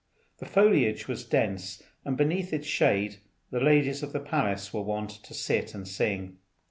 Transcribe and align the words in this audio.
The 0.39 0.47
foliage 0.47 1.07
was 1.07 1.23
dense, 1.25 1.83
and 2.03 2.17
beneath 2.17 2.53
its 2.53 2.65
shade 2.65 3.17
the 3.51 3.59
ladies 3.59 4.01
of 4.01 4.13
the 4.13 4.19
palace 4.19 4.73
were 4.73 4.81
wont 4.81 5.11
to 5.11 5.35
sit 5.35 5.75
and 5.75 5.87
sing. 5.87 6.39